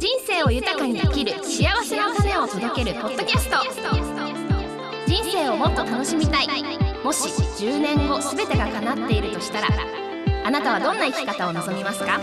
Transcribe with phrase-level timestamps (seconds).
[0.00, 3.58] 人生を豊かに生きる幸せの種を届けるポッドキャスト。
[5.06, 6.48] 人生をもっと楽しみたい。
[7.04, 9.68] もし10年後全てが叶っているとしたら
[10.42, 12.18] あなたはどんな生き方を望みますか？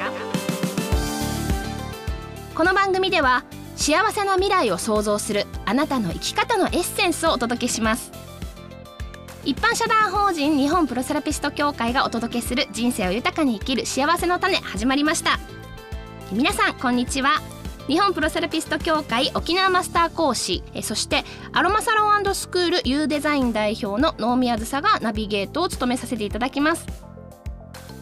[2.55, 3.43] この番組では
[3.75, 8.11] 幸せな未来を創造するあなたの生き方のエッセンスをお届けします。
[9.45, 15.37] 一般社団法人日本プロセラピスト協会がお届けする人生を豊かに生きる幸せの種始まりました。
[16.31, 17.39] 皆さんこんにちは。
[17.87, 21.23] 日本プロセラピスト協会沖縄マスター講師えそして
[21.53, 26.85] アロマサロンスクール U デザイン代表の能宮梓がナビゲートを務めさせていただきます。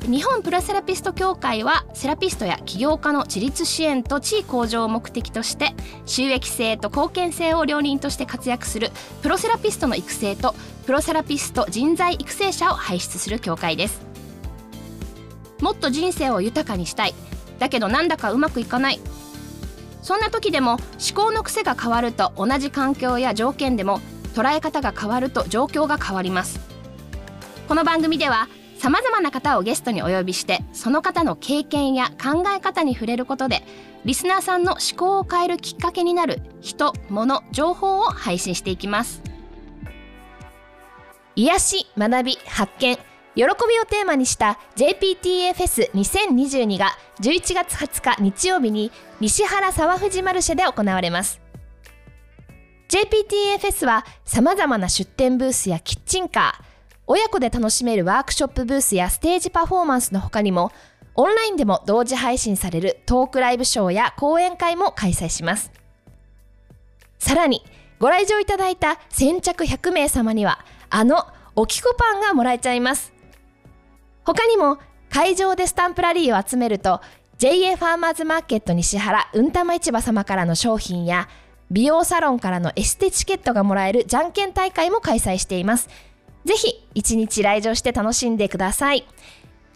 [0.07, 5.73] 日本プロセラピスト協会はセラピストや起業家の自立支援と地位向上を目的として
[6.05, 8.91] 収益性と貢献性を両輪として活躍する
[9.23, 10.53] プロセラピストの育成と
[10.85, 14.01] プロセラピスト人材育成者を輩出する協会です。
[15.59, 17.13] もっと人生を豊かにしたい。
[17.59, 18.99] だけどなんだかうまくいかない。
[20.05, 20.79] そんな時でも思
[21.15, 24.01] 考の癖が変わると同じ環境や条件でも
[24.35, 26.59] 捉え方が変わると状況が変わります。
[27.67, 33.63] この番組ではさまざまな方をゲストにお呼びしてその方の経験や考え方に触れることで
[34.03, 39.23] リスナーさんの思考を変えるきっかけになる人物情報を配信していきます。
[41.35, 42.99] 癒し学び発見。
[43.35, 51.41] 喜びをテーマにした JPTA フェス2022が11月20日日曜日に西原沢藤マルシェで行われます。
[52.87, 56.65] JPTA フェスは様々な出店ブースやキッチンカー
[57.07, 60.71] 親子で楽しめるワークショップブースやステージパフォーマンスの他にも
[61.15, 65.71] オンラインでも同時配信されるトークライブショーや講演会も開催します。
[67.19, 67.63] さらに
[67.99, 73.14] ご来場いただいた先着100名様にはあのおきこパンがもらえちゃいます。
[74.25, 76.99] 他にも会場でスタンプラリーを集めると
[77.37, 81.29] JA ファーマーズマーケット西原うんたま市場様からの商品や
[81.71, 85.89] 美容サロンからのエステチケットがもらえるじゃんけん大会も開催しています。
[86.45, 89.05] ぜひ一日来場して楽しんでください。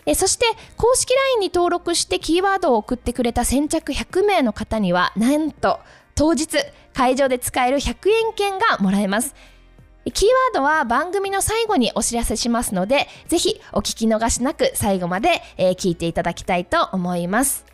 [0.05, 0.45] えそして
[0.77, 5.79] 公式 LINE に登録してキーワードを送ってくれた先着100名の方にはなんと
[6.15, 6.57] 当日
[6.93, 9.35] 会場で使える100円券がもらえます。
[10.11, 17.65] キーワードは番組の最後にお知らせしますので、ぜひお聞き逃しなく最後まで、えー、聞いていただきたいと思います。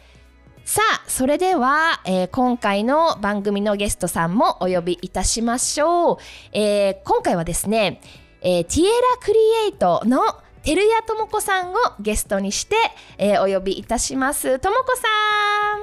[0.66, 6.18] さあ、それでは、えー、今回の番組のゲストさんもお呼びいたしましょう。
[6.54, 8.02] えー、今回はですね、
[8.42, 8.92] えティエラ
[9.22, 10.22] クリエイトの
[10.64, 12.76] 照屋智子さんをゲストにして、
[13.18, 14.60] えお呼びいたします。
[14.60, 15.04] 智子さ
[15.74, 15.75] ん。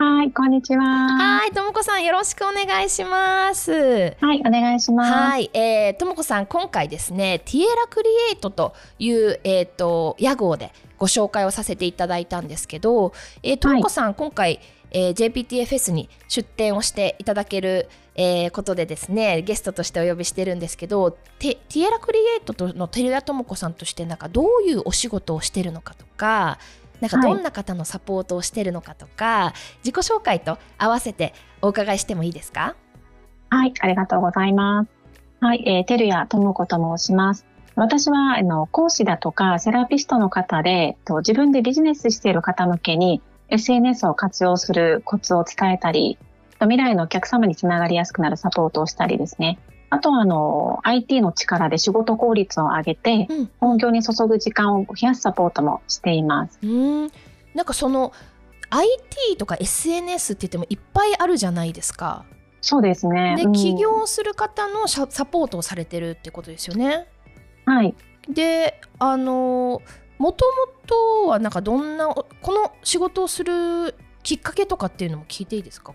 [0.00, 0.84] はい、こんにちは。
[0.84, 3.72] はい、ともこさんよろしくお願いします。
[4.20, 5.12] はい、お願いします。
[5.12, 14.60] はい、えー、ともこさん今回ですね、ティエラクリエイトというえっ、ー、と屋号でご紹介をさせていただいたんですけど、えー、ともこさん、はい、今回、
[14.92, 21.10] えー、JPTFS に出展をしていただける、えー、ことでですねゲストとしてお呼びしてるんですけど
[21.40, 26.60] テティエラクリエイトの照屋智子さんとしてなんかどういうお仕事をしてるのかとか
[27.00, 31.32] なんかどんな方のサポートをしてるのかとか、はい、自己紹介と合わせて
[31.62, 32.74] お伺いしてもいいですか？
[33.50, 34.90] はい、ありがとうございます。
[35.40, 37.46] はい、えー、てるやともこと申します。
[37.76, 46.18] 私はあの講師だとかセラピストの方でと自分でビジネスしている方向けに SNS を活用するコツを伝えたり
[46.60, 49.60] 未来のお客様につながりやすくなるサポートをしたりですね
[49.90, 56.58] あとはあの IT の力で仕事効率を上げて、うん、本業に注ぐ時間を増やすサポートもしています。
[56.62, 57.10] うん
[57.54, 58.12] なんかその
[58.70, 62.24] IT とか SNS って言ってもいっぱいあるじゃないですか。
[62.60, 63.34] そうですね。
[63.36, 67.06] で、うん、起業する方のサポートをされてるってことですよね。
[67.64, 67.94] はい。
[68.28, 69.80] で、あの
[70.18, 75.94] もともとはなんかどんなこの仕事をするきっかけとかっていうのも聞いていいですか？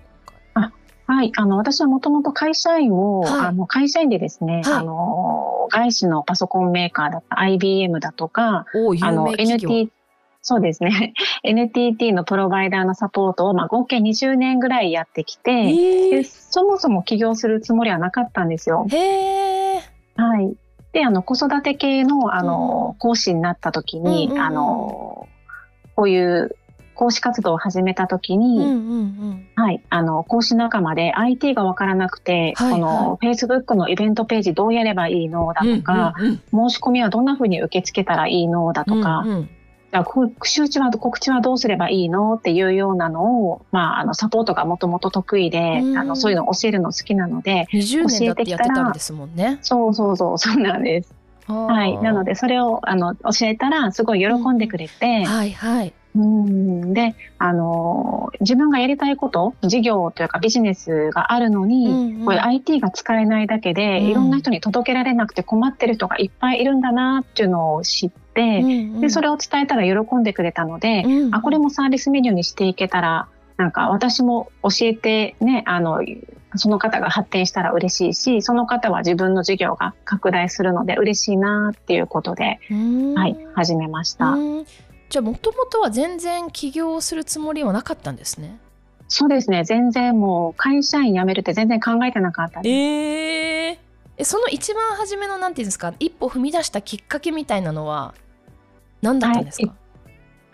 [1.06, 8.66] はい、あの私はもともと会社員を、はい、あの会社員でですね、はい、あの外資のパソコンメーカーだった IBM だとか、
[9.02, 9.90] あの NT
[10.46, 11.14] そうですね。
[11.44, 18.86] NTT のプロバイダーのサポートを、まあ、合計20年ぐらいやってきて、そもそも起業するつもりはなかったんですよ。
[18.92, 19.80] へ
[20.18, 20.54] はい。
[20.92, 25.30] で、あの子育て系のあの、うん、講師になった時に、あの
[25.96, 26.58] こういう
[26.94, 28.74] 講師活動を始めた時に、うんうんう
[29.34, 39.50] ん、はい、あの講師仲間で IT が分からなくて、はいはい、この Facebook のイベントページどうやればいいのだとか、うんうんうん、申し込みはどんなふうに受け付けたらいいのだとか、うんうん。
[40.44, 49.60] 周知は告知はどうすればいいのっていうようなのを、まあ、あのサポートがもともと得意で、うん、あのそういうのを教えるの好きなので20年だってやってたんですもんね。
[49.62, 51.14] そうそうそう そうなんです。
[51.46, 56.94] はい、なのでそれをあの教えたらすごい喜んでくれて、うん、はいはいうん。
[56.94, 73.28] であの自分がやりたいこと事業というかビジネスがあるのに、うんうん、これ IT が使えないだけで、うん、いろんな人に届けられなくて困ってる人がいっぱいいるんだなっていうのを知って、うんうん、でそれを伝えたら喜んでくれたので、うんうん、あこれもサービスメニューにしていけたら
[73.58, 76.02] なんか私も教えてねあの
[76.56, 82.60] その方が発展したら嬉しいしその方は自分の事業が拡大するので嬉しいなっていうことで、
[83.16, 84.36] はい、始めました。
[85.14, 88.58] じゃあもともとは全然起業するつもりはなかったんですね。
[89.08, 89.64] そうですね。
[89.64, 92.72] 全然もう会社員辞めるって全然考えてなかったです。
[92.72, 95.94] えー、その一番初めのなんていうんですか？
[96.00, 98.16] 一歩踏み出したきっかけみたいなのは
[99.04, 99.74] 何だったんですか、は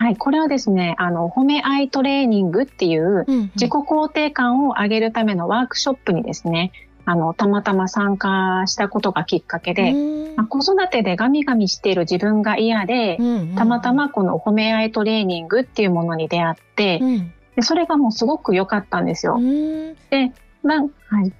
[0.04, 0.08] い。
[0.08, 3.24] はい、これはですね、あの、褒め合いトレーニングっていう
[3.54, 6.72] 自己肯定感を上げるためのワークショップにですね、
[7.04, 9.92] あの、たまたま参加したことがきっかけで、
[10.36, 13.18] まあ、子育てでガミガミしている自分が嫌で、
[13.56, 19.38] たまたまこの褒め合いトレーニングっていうものに出会って、うん、でそれがもうすごく良かったんですよ。
[20.10, 20.32] で、
[20.62, 21.32] なん、はい。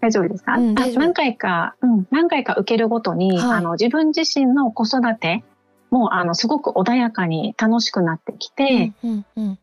[0.00, 5.44] 大丈夫ですか、うん、何回か、うん、何回か受けるごとに、はい、あの、自分自身の子育て
[5.90, 8.92] もうあのすごく穏やかに楽しくなってきて、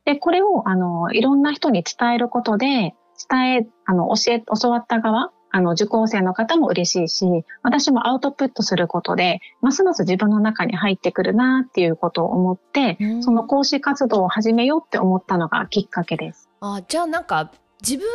[0.05, 2.93] でこれをあのいろんな人に伝えることで
[3.29, 7.25] 伝えあの教え教わった側あの受講生の方も嬉しいし
[7.63, 16.49] 私もアウトプットすることでますます自分の中に入ってくるなっていうことを思って、うん、その講師活動を始めようって思ったのがきっかけです。
[16.59, 18.07] あじゃあなんか自分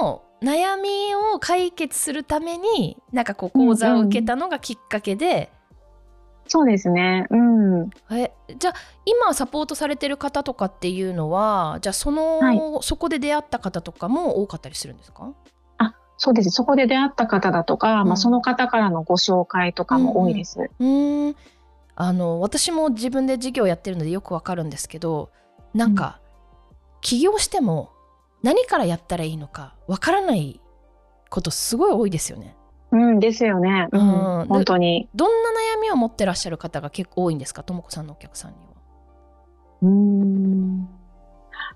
[0.00, 5.50] の悩みを解決するためになんかこう講座を受けたのがきっかけで、
[6.46, 7.26] そうですね。
[7.30, 7.90] うん。
[8.10, 15.32] え、じゃあ今サポートされてる方とかっていうのは、じゃあその、はい、そこで出会った方とかも多かったりするんですか？
[15.78, 16.50] あ、そうです。
[16.50, 20.70] そこで出会った方だとか、うん、まあその方からのご紹介とかも多いです。
[20.78, 21.36] うん、うん
[21.96, 25.30] あの私も自分で事業やってるのでよくわかるんですけど、
[25.74, 26.18] なんか、
[26.70, 27.90] うん、起業しても
[28.42, 30.62] 何からやったらいいのかわからない
[31.28, 32.56] ことすごい多いですよね。
[32.92, 33.88] うんですよね。
[33.92, 34.00] うん、
[34.48, 35.08] 本当に。
[35.14, 38.70] どんな悩みを持ってらっしゃる方が結構多いんですか、ともこさんのお客さんには。
[39.82, 40.69] うん。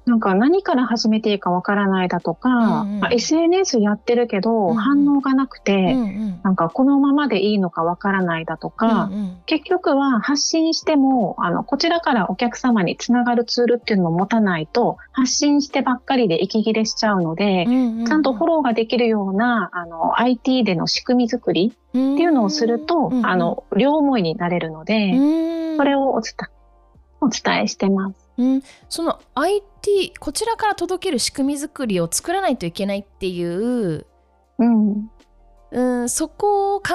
[0.06, 25.14] なんか何から始めていいかわからないだとか、うんうん、SNS やってるけど反応がなくて、うんうん、なんかこのままでいいのかわからないだとか、うんうん、結局は発信しても、あの、こちらからお客様につながるツールっていうのを持たないと、発信してばっかりで息切れしちゃうので、うんうんうん、ちゃんとフォローができるような、あの、IT での仕組み作りっていうのをすると、うんうん、あの、両思いになれるので、
[25.78, 26.20] それをお
[27.28, 28.23] 伝えしてます。
[28.36, 34.06] うん、その IT こちらから届ける仕組み作りを作らないといけないっていう、
[34.58, 35.10] うん、
[35.70, 36.86] うん、そこを考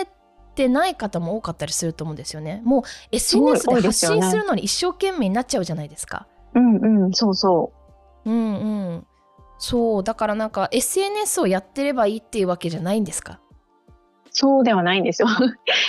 [0.00, 0.06] え
[0.54, 2.60] てない方も多かったりすると思うんですよね。
[2.64, 2.82] もう
[3.12, 6.26] SNS で発信するのに一生懸命になっちゃうじゃないですか。
[6.54, 7.72] うんうんそうそ
[8.24, 8.30] う。
[8.30, 9.06] うんうん。
[9.58, 13.40] そうだからなんか SNS をやってればいいっていうわけじゃないんですか？
[14.30, 15.28] そうではないんですよ。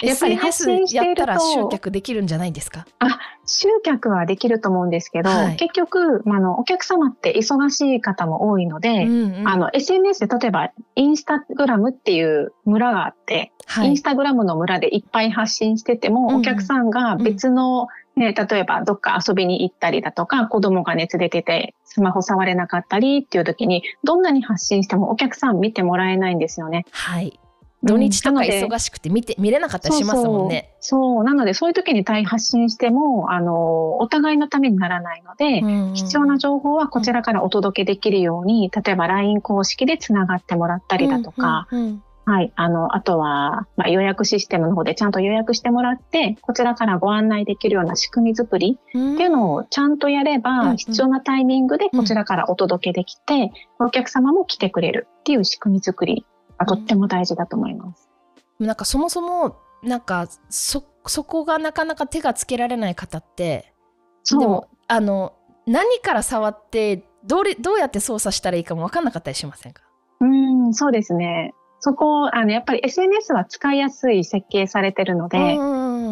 [0.02, 2.86] やっぱり発信してやったら集客できるんじゃないんですか？
[3.00, 26.86] あ集客はできると思うんですけど、はい、結局、まあ、のお客様って忙しい方も多いので、うんうん、あの SNS で例えばインスタグラムっていう村があって、はい、インスタグラムの村でいっぱい発信してても、うんうん、お客さんが別の、ね、例えばどっか遊びに行ったりだとか、子供が熱出ててスマホ触れなかったりっていう時に、どんなに発信してもお客さん見てもらえないんですよね。
[26.92, 27.40] はい。
[27.84, 30.74] 土日とか忙しくて見て、見れなかったりしますもんね。
[30.80, 42.54] そうなのでそういう時に対発信してもあのお互いのためにならないので、うんうん、必要な情報はこちらからお届けできるように、例えば LINE 公式でつながってもらったりだとか、うんうんうんはい。
[42.56, 56.26] あの、あとは、まあ、予約システムの方でちゃんと予約してもらって、こちらからご案内できるような仕組み作りっていうのをちゃんとやれば、うん、必要なタイミングでこちらからお届けできて、うん、お客様も来てくれるっていう仕組み作り
[56.66, 58.10] がとっても大事だと思います。
[58.60, 63.74] なんかそもそもなんかそそこがなかなか手がつけられない方って
[64.30, 65.34] でもあの
[65.66, 69.84] 何から触ってどれどうやって操作したらいいかも分かんなかったりしませんか？
[70.20, 71.54] うんそうですね。
[71.80, 75.58] そこあのやっぱり SNS は使いやすい設計されてるので、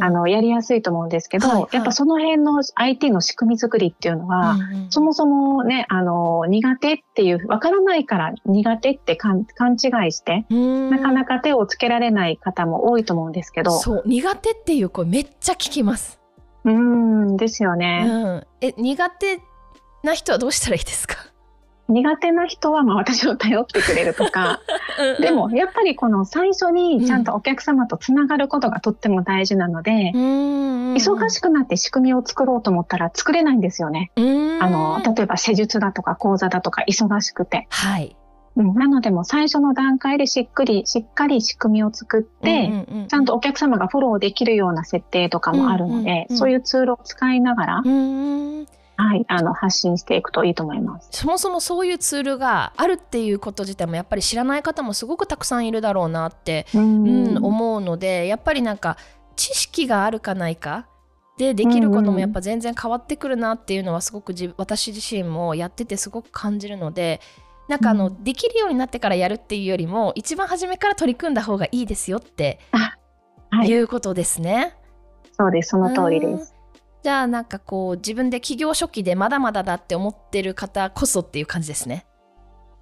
[0.02, 13.72] あのやりやすいと思うんですけど、はいはい、やっぱその辺の IT の仕組み作りっていうのは、うんうん、そもそもねあの苦手っていうわからないから苦手って勘違いしてなかなか手をつけられない方も多いと思うんですけど。
[13.72, 16.20] そう苦手っていう声めっちゃ聞きます。
[16.66, 18.06] うんですよね。
[18.08, 19.40] うん、え苦手
[20.04, 21.16] な人はどうしたらいいですか？
[21.90, 24.62] 苦手な人はまあ私を頼ってくれるとか。
[25.20, 34.12] でもやっぱりこの最初にちゃんとお客様とつながることがとっても大事なので、うん、忙しくなって仕組みを作ろうと思ったら作れないんですよね。
[34.16, 34.22] あ
[34.70, 37.68] の例えば施術だとか講座だとか忙しくて。
[37.70, 38.16] はい。
[38.56, 47.84] なのでも最初の段階でしっくり、しっかり仕組みを作って、ちゃんとお客様がフォローできるような設定とかもあるので、そういうツールを使いながら、
[49.02, 51.08] はい、あの発信していくといいと思います。
[51.12, 58.98] そもそもそういうツールがあるっていうこと自体もやっぱり知らない方もすごくたくさんいるだろうなって、うん、うん、思うのでやっぱりなんか
[59.38, 60.86] 知識があるかないか
[61.38, 67.22] でできることもやっぱ全然変わってくるなっていうのはすごく私自身もやっててすごく感じるので
[67.70, 72.60] なんかあの、うん、できるようになってからやるっていうよりも一番初めから取り組んだ方がいいですよって
[73.66, 74.76] いうことですね。
[75.32, 76.59] そうですその通りです。
[77.04, 82.06] じゃあなんかこう自分で起業初期でまだまだだって思ってる方こそっていう感じですね。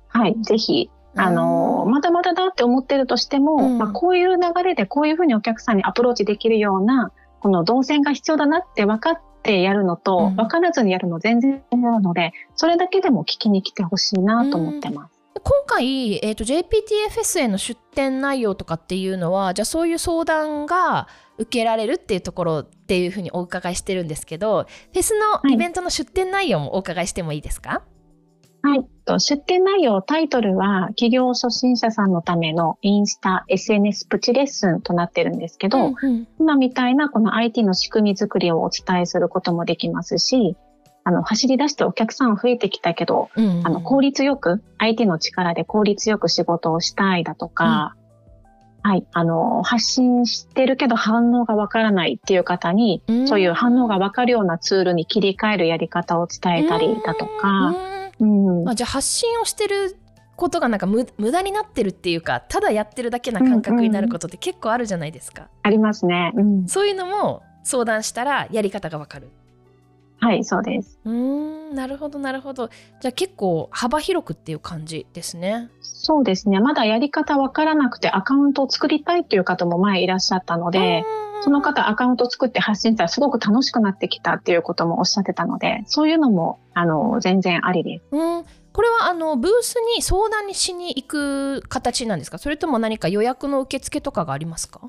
[0.07, 0.89] はい、ぜひ。
[1.15, 15.11] あの、まだまだだって思ってるとしても、うん、まあ、こういう流れでこういうふうにお客さんにアプローチできるような、この動線が必要だなって分かってやるのと、うん、分からずにやるの全然違うので、それだけでも聞きに来てほしいなと思ってます。
[15.35, 21.07] うん、今回、えーと、JPTFS への出展内容とかっていうのはじゃあそういう相談が
[21.37, 25.13] 受けられるっていうところっていうふうにお伺いしてるんですけどフェス
[25.43, 27.83] のイベントの出展内容もお伺いしてもいいですか、
[28.61, 40.57] はい、出展内容、タイトルは企業初心者さんのためのインスタ、SNS プチレッスンとなってるんですけど、うんうん、今みたいなこの IT の仕組み作りをお伝えすることもできますし、
[41.05, 43.59] あの、走り出してお客さん増えてきたけど、うん。
[43.59, 47.95] うん、あの、効率よく、IT の力で効率よく仕事をしたいだとか、
[48.87, 57.75] はい、あの、発信してるけど反応がわからないっていう方に、そういう反応がわかるようなツールに切り替えるやり方を伝えたりだとか、
[58.21, 59.97] うんまあ、じゃあ発信をしてる
[60.37, 65.43] ことがなんか無駄になってるっていうかただやってるだけな感覚になることって結構あるじゃないですか。
[65.43, 66.67] うんうん、ありますね、うん。
[66.67, 69.29] そういうのも相談したらやり方がわかる。
[70.19, 70.99] はいそうです。
[71.05, 72.69] うんなるほどなるほど。
[73.01, 75.69] じゃあ結構幅広くっていう感じですね。
[75.81, 81.03] そうですねまだやり方わからなくてアカウントを作りたいっていう方も前いらっしゃったので。
[81.43, 88.05] その方アカウント作って発信したらすごく楽しくなってきたっていうこともおっしゃってたのでそういうのもあの全然ありです。
[88.11, 88.43] うん
[88.73, 92.39] これはあのブースに相談にしに行く形なんですか？
[92.39, 94.81] それとも何か予約の受付とかがありますか？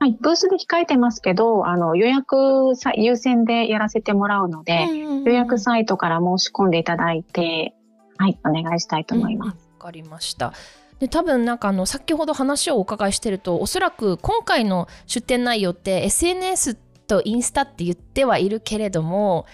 [0.00, 4.86] はい、ブースで控えてますけど、あの予約さ優先でやらせてもらうので、
[5.24, 7.74] 予約サイトから申し込んでいただいて、
[8.18, 9.48] はい、お願いしたいと思います。
[9.48, 10.52] わ、うん、かりました。
[10.98, 19.46] で多分なんかあの先ほど話をお伺いしてるとおそらく今回の出展内容って SNS とインスタって言ってはいるけれども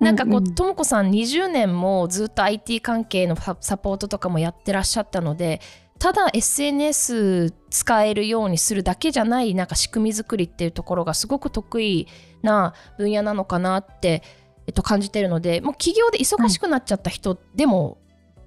[0.00, 5.60] なんかこうとも子さん20年もずっと IT 関係のサポートとかもやってらっしゃったので
[5.98, 12.06] ただ SNS 使えるようにするだけじゃないなんか仕組み作りっていうところがすごく得意
[12.42, 14.22] な分野なのかなって、
[14.66, 17.98] えっと、感じてるのでもう企業で忙しくなっちゃった人でも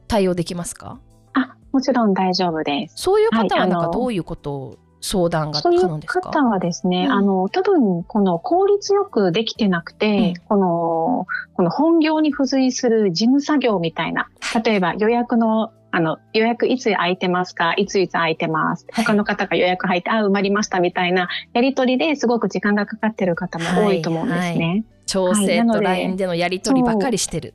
[0.08, 1.00] 対応できますか、
[1.34, 2.96] あもちろん大丈夫です。
[2.98, 14.29] そういう方はなんかどういうことを相談が可能ですか、そういう方はですね、うん、あの、多分、この効率よくできてなくて、うん、この、この本業に付随する事務作業みたいな、
[14.63, 17.74] 例えば予約のあの、予約いつ空いてますか？
[17.74, 18.86] いついつ空いてます？
[18.93, 24.43] 他の方が予約入って、あ、埋まりましたみたいなやりとりですごく時間がかかってる方も多いと思うんですね。
[24.43, 27.53] はいはい、調整と LINE でのやりとりばかりしてる。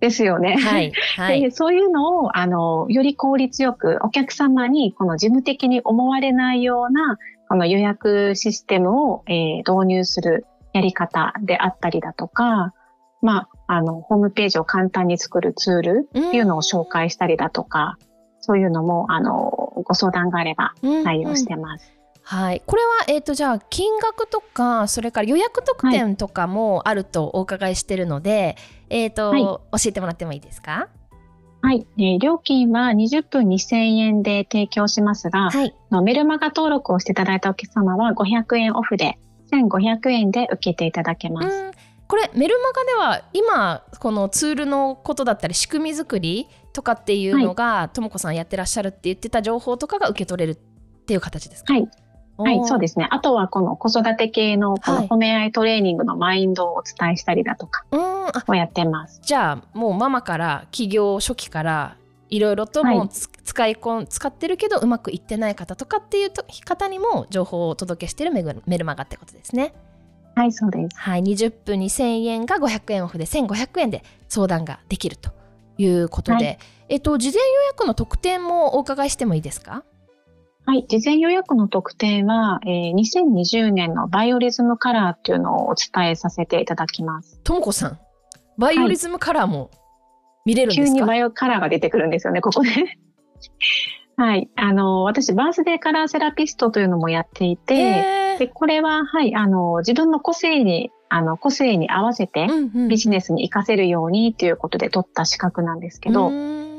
[0.00, 0.56] ですよね。
[0.56, 0.92] はい。
[1.16, 12.74] はい、でそういうのを、あの、より効率よくお客様にこの事務的に思われないような、この予約システムを、えー、導入するやり方であったりだとか、
[13.20, 18.06] まあ、あの、ホームページを簡単に作るツールっていうのを紹介したりだとか、うん、
[18.40, 20.74] そういうのも、あの、ご相談があれば
[21.04, 21.86] 対応してます。
[21.86, 28.56] うんうんはい、これは、えーと、じゃあ金額とかそれから予約特典とかもあるとお伺いしてるので、
[28.90, 30.88] はい、えーと、はい、教えてもらってもいいですか？
[31.62, 39.18] はい、えー、料金は20分2000円で提供しますが、はい、のメルマガ登録をしていただいたお客様は500円オフで
[39.50, 41.72] 1500円で受けていただけます。
[42.12, 51.72] これメルマガでは今このツールのことだったり仕組み作りとかっていうのがとも子さんやってらっしゃるって言ってた情報とかが受け取れるっていう形ですか？
[51.72, 51.88] はい。
[52.36, 53.08] はい、そうですね。
[53.10, 59.22] あとはこの子育て系のこの褒め合いトレーニングのマインドをお伝えしたりだとかをやってます。
[59.24, 61.96] じゃあもうママから起業初期から
[62.28, 66.32] いろいろともう、使いこん使ってるけどうまくいってない方とかっていう
[66.66, 68.42] 方にも情報をお届けしてるメ
[68.76, 69.72] ルマガってことですね。
[70.34, 70.96] はい、そうです。
[70.96, 75.30] はい、20分2000円が500円オフで1500円で相談ができると
[75.78, 76.58] いうことで、はい、
[76.88, 79.84] えっと、事前予約の特典もお伺いしてもいいですか？
[80.64, 80.86] はい。
[80.88, 87.40] 事前予約の特典は、えー、2020年のバイオリズムカラーっていうのをお伝えさせていただきます。
[87.42, 87.98] ともこさん、
[88.58, 89.70] バイオリズムカラーも
[90.44, 92.70] 見れるんですか、はい、急にバイオカラーが出てくるんですよね、ここで。
[94.16, 94.48] はい。
[94.56, 102.46] あの、私、バースデーカラーセラピストというのもやっていて、で、これは、はい、あの、自分の個性に、あの、個性に合わせて、
[102.88, 106.30] ビジネスに活かせるようにということで取った資格なんですけど、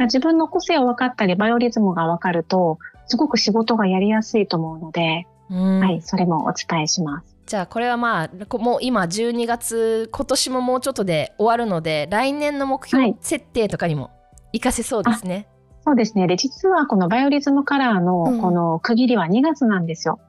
[0.01, 7.33] 自分の個性を分かったり、バイオリズムが分かると、すごく仕事がやりやすいと思うので、はい、それもお伝えします。
[7.45, 14.11] じゃあこれはまあもう今12月今年ももうちょっとで終わるので来年の目標設定とかにも
[14.53, 15.47] 活かせそうですね。
[15.85, 16.27] そうですね。
[16.27, 20.19] で、実はこのバイオリズムカラーのこの区切りは2月なんですよ。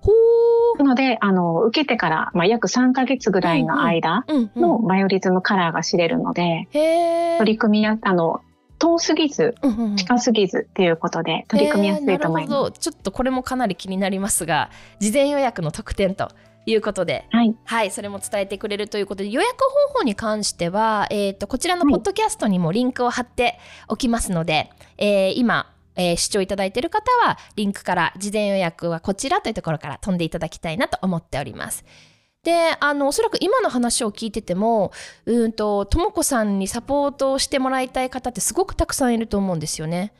[0.76, 4.24] うん、なので、あの、受けてから、まあ、約3ヶ月ぐらいの間
[4.56, 6.68] のバイオリズムカラーが知れるので、
[7.38, 8.40] 取り組みや、あの、
[8.80, 9.54] 遠すぎず、
[9.96, 12.72] 近すぎずっていうことで取り組みやすいと思います。
[12.72, 16.30] ちょっとこれもかなり気になりますが、事前予約の特典と
[16.66, 19.56] いうことで、はい、はい、それも伝えてくれるということで予約
[19.92, 24.68] 方法に関しては、えーと、こちらのポッドキャストにもリンクを貼っておきますので、はい、
[24.98, 31.84] えー、今えー、視聴いただいている方はリンクから事前予約はこちらというところから飛んでいただきたいなと思っております。
[32.42, 34.90] であのおそらく今の話を聞いてても
[35.24, 40.12] うんととも子さんにサポートをしてもらいたい方ってすごくたくさんいると思うんですよね。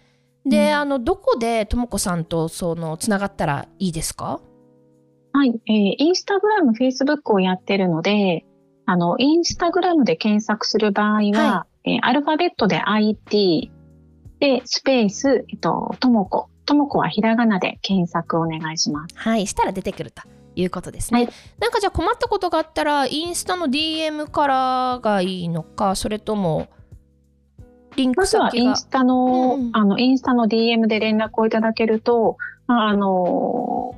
[0.47, 4.41] で、うん、あのどこでとも子さんとそのつながったらいいですか？
[5.35, 8.47] はい、えー、インスタグラム、フェイスブックをやってるので、
[8.87, 13.73] あの、インスタグラムで検索する場合は、はい、えー、アルファベットで IT
[14.39, 16.49] で、スペース、えっと、ともこ。
[16.67, 19.15] ともこはひらがなで検索お願いします。
[19.19, 20.23] はい、したら出てくると。
[20.57, 26.69] いうことですね、はい、なんかじゃあ困ったことがあったらインスタの DM からがいいのかそれとも
[27.97, 28.45] リンク先が？
[28.45, 32.37] まずはインスタの、うん、あのインスタの DM で連絡をいただけると
[32.69, 33.97] あの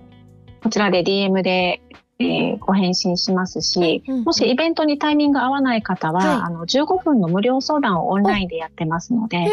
[0.67, 1.81] こちらで DM で、
[2.19, 9.49] えー、ご返信しますし、うんうん、もしイベントにタイミング合わない方は、はい、あの15分の無料相談をオンラインでやってますので、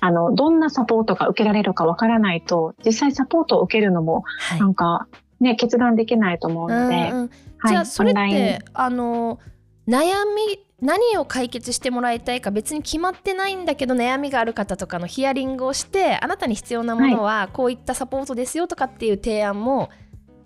[0.00, 5.08] あのどんなサポートが受けられるかわからないと実際サポートを受けるのも、はい、なんか
[5.40, 9.40] ね決断できないと思うので、うんうんはい、じゃあそれってあの
[9.88, 19.88] 悩み何を解決してもらいたいか別に決まってないんだけど悩みがある方とかのヒアリングをしてあなたに必要なものはこういったサポートですよとかっていう提案も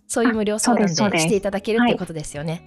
[0.07, 2.62] そういう無料相談でしていただけるっていうことですよね。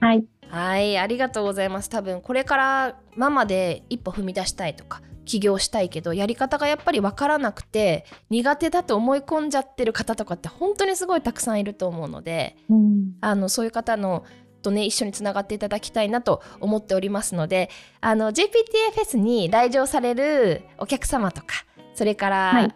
[0.00, 1.88] はい、はい、ありがとうございます。
[1.88, 14.24] 多分これからママで一歩踏み出したいとか起業したいけどやり方がやっぱり分からなくて苦手だと思い込んじゃってる方とかって本当にすごいたくさんいると思うので、うん、あのそういう方の
[14.62, 17.70] とね一緒につながっていただきたいなと思っておりますので
[18.00, 22.74] あの JPTA フェスに来場されるお客様とかそれから、はい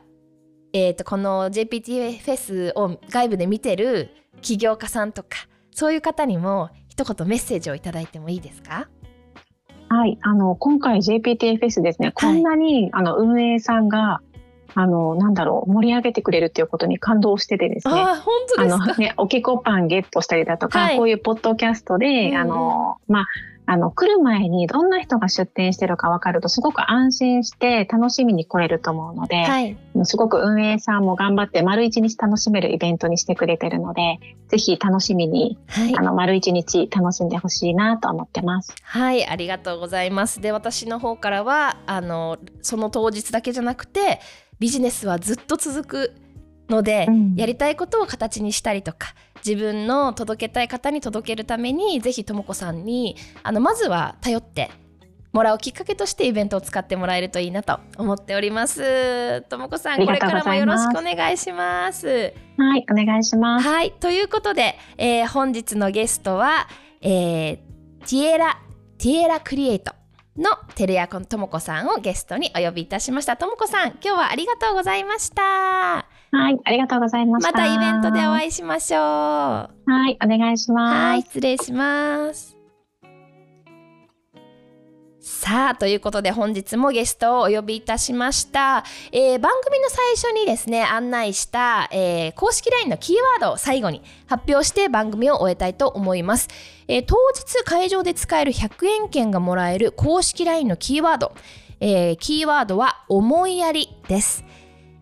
[0.72, 4.10] えーと、この JPT フェスを外部で見てる
[4.42, 8.88] 起業家さんとかそういう方にも一言メッセージをいただいてもいいですか？
[9.88, 14.20] はい、あの今回 JPT フェスですね、こんなに、あの運営さんが
[14.74, 17.94] あの、なんだろう、盛り上げてくれるっていうことに感動しててですね。
[17.94, 18.84] あ、本当ですか？
[18.84, 23.26] あのね、おきこパンゲットしたりだとか、はい、こういうポッドキャストで、うん、あの、まあ、
[23.70, 38.74] あの、来る前にどんな人が出店してるか分かるとすごく安心して楽しみに来れると思うので、はい、すごく運営さんも頑張って丸一日楽しめるイベントにしてくれてるので、ぜひ楽しみに、はい、あの、丸一日楽しんでほしいなと思ってます。
[38.82, 40.40] はい、ありがとうございます。
[40.40, 44.20] で、私の方からは、あの、その当日だけじゃなくて、
[44.58, 46.14] ビジネスはずっと続く
[46.70, 49.14] ので、うん、やりたいことを形にしたりとか
[49.46, 54.70] 自分の届けたい方に届けるためにぜひとも子さんにあのまずは頼って
[55.32, 59.42] もらうきっかけとしてイベントを使ってもらえるといいなと思っております。
[59.42, 62.32] ともこさん、これからもよろしくお願いします。
[62.56, 63.68] はい、お願いします。
[63.68, 66.66] はい、ということで、えー、本日のゲストは、
[67.02, 67.56] えー、
[68.00, 68.58] ティエラ、
[68.96, 69.92] ティエラクリエイト
[70.36, 73.36] の照屋ともこさんをゲストにお呼びいたしました。
[73.36, 76.17] ともこさん、今日はありがとうございました。
[76.30, 77.52] はい、ありがとうございました。
[77.52, 79.00] またイベントでお会いしましょう。
[79.00, 79.68] は
[80.10, 80.94] い、お願いします。
[80.94, 82.58] はい、失礼します。
[85.20, 96.48] さあということで本日もゲストをお呼びいたしました、えー、番組の最初にですね案内した、えー、公式 LINE のキーワードを最後に発表して番組を終えたいと思います、
[96.86, 101.34] えー、当日会場で使える100円券がもらえる公式 LINE のキーワード、
[101.80, 104.44] えキーワードは思いやりです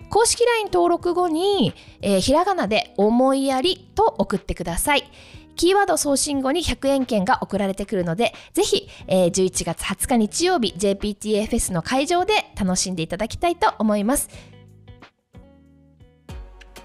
[0.08, 5.10] 公式 LINE 登録後に、えひらがなで思いやりと送ってください
[5.56, 14.28] キーワード送信後に100円券が送られてくるので、ぜひ、えー、11月20日日曜日 JPTAFS の会場で楽しんでいただきたいと思います。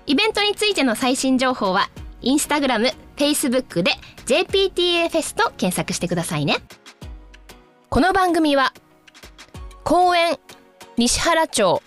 [0.08, 1.90] イベントについての最新情報は、
[2.22, 3.92] インスタグラム、フェイスブックで
[4.26, 6.58] JPTA フェスと検索してくださいね。
[7.90, 8.74] この番組は、
[9.84, 10.40] 公園、
[10.98, 11.82] 西原町、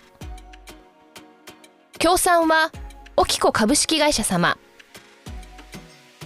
[1.97, 2.71] 協賛は、
[3.15, 4.57] オキコ株式会社様、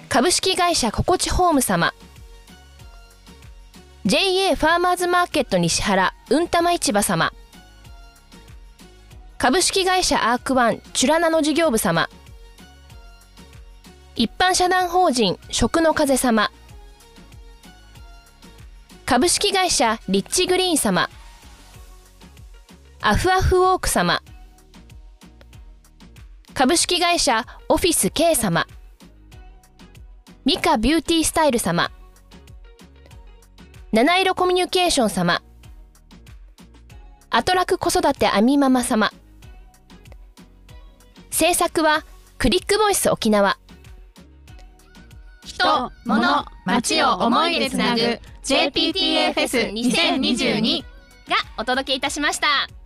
[0.10, 1.94] 株式会社ココチホーム様、
[4.06, 7.32] JA ファーマーズマーケット西原うんたま市場様、
[9.38, 12.10] 株式会社アークワンチュラナの事業部様。
[14.16, 16.52] 一般社団法人食の風様。
[19.06, 21.10] 株式会社リッチグリーン様。
[23.02, 24.19] アフアフウォーク様。
[26.60, 28.68] 株式会社オフィス K 様。
[30.44, 31.90] ミカビューティースタイル様。
[33.94, 35.42] 七色コミュニケーション様。
[37.30, 39.10] アトラク子育てアミママ様。
[41.30, 42.04] 制作は
[42.38, 43.58] クリックボイス沖縄。
[45.46, 48.02] 人、物、街を思いでつなぐ
[48.44, 52.79] JPTA フェス2022がお届けいたしました。